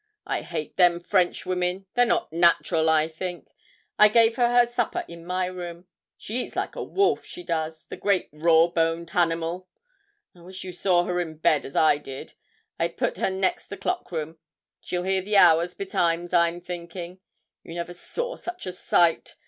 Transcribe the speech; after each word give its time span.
'I 0.25 0.41
hate 0.41 0.77
them 0.77 0.99
French 0.99 1.45
women; 1.45 1.85
they're 1.93 2.07
not 2.07 2.33
natural, 2.33 2.89
I 2.89 3.07
think. 3.07 3.47
I 3.99 4.07
gave 4.07 4.35
her 4.37 4.49
her 4.49 4.65
supper 4.65 5.05
in 5.07 5.27
my 5.27 5.45
room. 5.45 5.85
She 6.17 6.41
eats 6.43 6.55
like 6.55 6.75
a 6.75 6.81
wolf, 6.81 7.23
she 7.23 7.43
does, 7.43 7.85
the 7.85 7.97
great 7.97 8.27
raw 8.33 8.65
boned 8.65 9.11
hannimal. 9.11 9.67
I 10.35 10.41
wish 10.41 10.63
you 10.63 10.71
saw 10.73 11.03
her 11.03 11.19
in 11.21 11.35
bed 11.37 11.65
as 11.65 11.75
I 11.75 11.99
did. 11.99 12.33
I 12.79 12.87
put 12.87 13.19
her 13.19 13.29
next 13.29 13.67
the 13.67 13.77
clock 13.77 14.11
room 14.11 14.39
she'll 14.79 15.03
hear 15.03 15.21
the 15.21 15.37
hours 15.37 15.75
betimes, 15.75 16.33
I'm 16.33 16.59
thinking. 16.59 17.19
You 17.61 17.75
never 17.75 17.93
saw 17.93 18.37
such 18.37 18.65
a 18.65 18.71
sight. 18.71 19.35